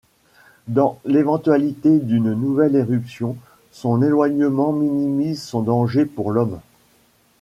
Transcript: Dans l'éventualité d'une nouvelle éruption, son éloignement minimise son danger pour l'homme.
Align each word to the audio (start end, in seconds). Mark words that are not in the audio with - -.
Dans 0.67 0.99
l'éventualité 1.05 1.99
d'une 1.99 2.33
nouvelle 2.33 2.75
éruption, 2.75 3.37
son 3.71 4.01
éloignement 4.01 4.71
minimise 4.73 5.43
son 5.43 5.61
danger 5.61 6.07
pour 6.07 6.31
l'homme. 6.31 6.59